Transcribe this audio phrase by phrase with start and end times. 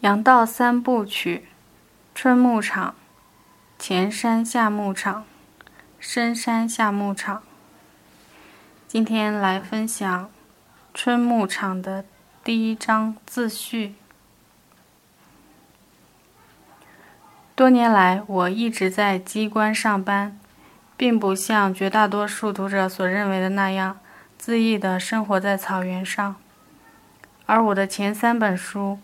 [0.00, 1.48] 杨道三部曲：
[2.14, 2.94] 春牧场、
[3.78, 5.26] 前山下牧场、
[5.98, 7.42] 深山下牧场。
[8.88, 10.30] 今天来分享
[10.94, 12.06] 春牧场的
[12.42, 13.94] 第一章自序。
[17.54, 20.40] 多年来，我一直在机关上班，
[20.96, 24.00] 并不像绝大多数读者所认为的那样
[24.40, 26.36] 恣意地生活在草原上，
[27.44, 28.98] 而我的前三本书。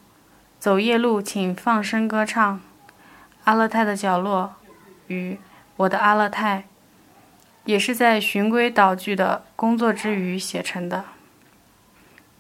[0.67, 2.61] 走夜路，请放声歌唱。
[3.45, 4.57] 阿勒泰的角落
[5.07, 5.39] 与
[5.77, 6.65] 我的阿勒泰，
[7.67, 11.05] 也是在循规蹈矩的工作之余写成的。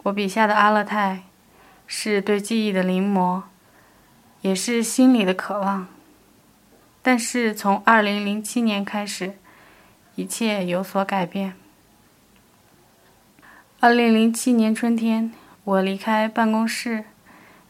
[0.02, 1.23] 我笔下的阿勒泰，
[1.86, 3.42] 是对记忆的临摹，
[4.41, 5.86] 也是心里的渴望。
[7.00, 9.36] 但是从2007年开始，
[10.16, 11.55] 一切有所改变。
[13.80, 17.05] 2007年春天，我离开办公室。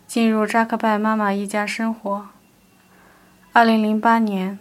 [0.07, 2.29] 进入扎克拜妈妈一家生活。
[3.53, 4.59] 二零零八年，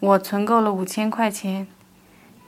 [0.00, 1.66] 我存够了五千块钱，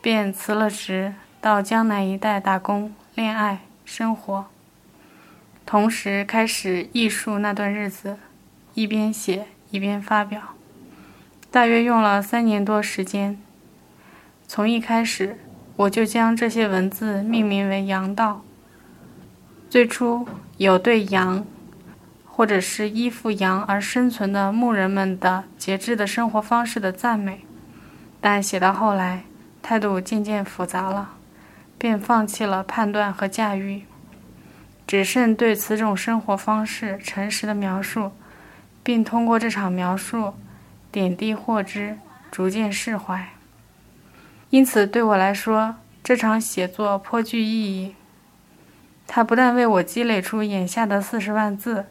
[0.00, 4.46] 便辞了职，到江南一带打工、恋爱、生活，
[5.66, 8.16] 同时开始艺术那段日子，
[8.72, 10.54] 一边写一边发表，
[11.50, 13.38] 大约用了三年多时间。
[14.46, 15.38] 从一开始，
[15.76, 18.40] 我就将这些文字命名为“羊道”。
[19.68, 21.44] 最初有对羊。
[22.38, 27.44] 或者是依附羊而生存的牧人们的节制的生活方式的赞美，
[28.20, 29.24] 但写到后来，
[29.60, 31.16] 态度渐渐复杂了，
[31.76, 33.82] 便放弃了判断和驾驭，
[34.86, 38.12] 只剩对此种生活方式诚实的描述，
[38.84, 40.34] 并通过这场描述，
[40.92, 41.98] 点滴获知，
[42.30, 43.30] 逐渐释怀。
[44.50, 47.96] 因此，对我来说，这场写作颇具意义。
[49.08, 51.86] 它不但为我积累出眼下的四十万字。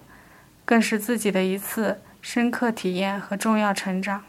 [0.68, 4.26] 更是自己的一次深刻体验和重要成长。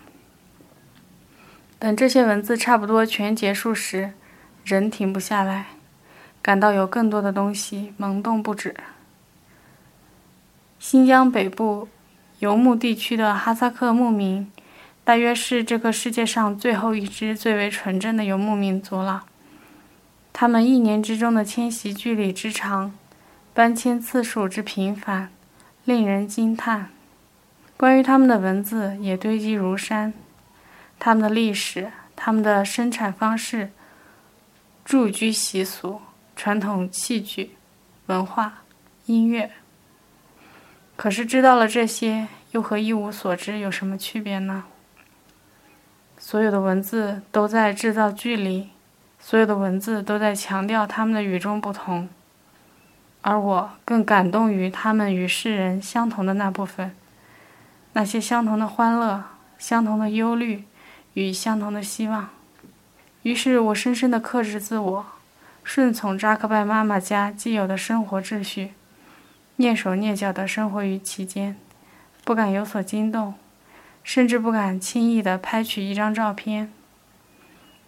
[1.80, 4.12] 等这些文字差不多全结束时，
[4.64, 5.66] 人停不下来，
[6.40, 8.76] 感到有更多的东西萌动不止。
[10.78, 11.88] 新疆北部
[12.38, 14.48] 游牧地区的哈萨克牧民，
[15.02, 19.24] 大约是这个世界上最后一支最为纯正的游牧民族了。
[20.32, 22.94] 他们一年之中的迁徙距离之长，
[23.52, 25.30] 搬迁次数之频繁。
[25.88, 26.90] 令人惊叹。
[27.74, 30.12] 关于他们的文字也堆积如山，
[30.98, 33.70] 他们的历史、他们的生产方式、
[34.84, 36.02] 住居习俗、
[36.36, 37.52] 传统器具、
[38.04, 38.64] 文化、
[39.06, 39.50] 音乐。
[40.94, 44.64] 可是知道了这些，又和一无所知有什么区别呢？
[46.18, 48.68] 所有的文字都在制造距离，
[49.18, 52.10] 所有的文字都在强调他们的与众不同。
[53.20, 56.94] 而我更感动于他们与世人相同的那部分，
[57.92, 59.24] 那些相同的欢乐、
[59.58, 60.64] 相同的忧虑
[61.14, 62.30] 与相同的希望。
[63.22, 65.06] 于是我深深地克制自我，
[65.64, 68.72] 顺从扎克拜妈妈家既有的生活秩序，
[69.58, 71.56] 蹑手蹑脚地生活于其间，
[72.24, 73.34] 不敢有所惊动，
[74.04, 76.72] 甚至不敢轻易地拍取一张照片，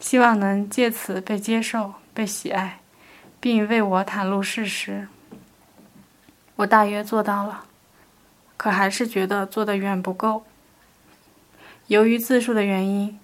[0.01, 2.81] 希望能借此被接受、被喜爱，
[3.39, 5.09] 并为我袒露事实。
[6.61, 7.65] 我大约做到了，
[8.59, 10.45] 可还是觉得做得远不够。
[11.87, 13.19] 由于字数的原因，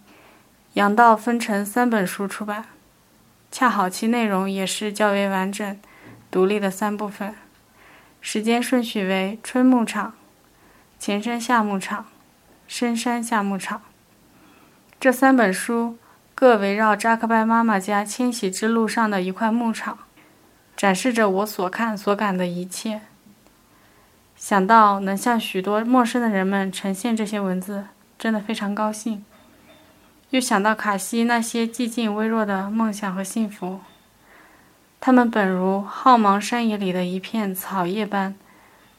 [0.73, 2.65] 杨道分成三本书出版，
[3.53, 5.79] 恰好其内容也是较为完整、
[6.31, 7.35] 独立的三部分。
[8.23, 10.15] 时间顺序为春牧场、
[10.99, 12.07] 前山下牧场、
[12.67, 13.83] 深山下牧场。
[14.99, 15.99] 这三本书
[16.35, 19.99] 各围绕扎克拜妈妈家迁徙之路上的一块牧场，
[20.75, 23.03] 展示着我所看所感的一切。
[24.37, 27.87] 想到能向许多陌生的人们呈现这些文字，
[28.19, 29.25] 真的非常高兴。
[30.31, 33.81] 又想到卡西那些寂静微弱的梦想和幸福，
[35.01, 38.35] 他们本如浩茫山野里的一片草叶般，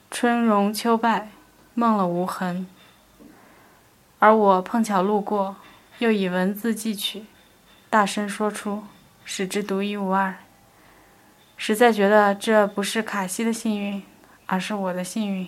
[0.10, 1.30] 春荣秋败，
[1.76, 2.66] 梦了无痕。
[4.20, 5.58] 而我碰巧路过，
[6.00, 7.26] 又以文字记取，
[7.90, 8.84] 大声说出，
[9.24, 10.36] 使之独一无二。
[11.56, 14.02] 实在觉得这不是卡西的幸运。
[14.48, 15.48] 而是我的幸运。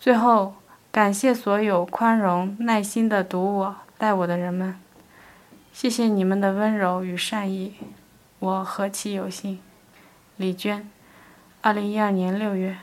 [0.00, 0.54] 最后，
[0.90, 4.80] 感谢所有宽容、耐心的读我、待我的人们，
[5.72, 7.74] 谢谢你们的温柔与善意，
[8.38, 9.60] 我何其有幸。
[10.36, 10.88] 李娟，
[11.60, 12.78] 二零一二年六月。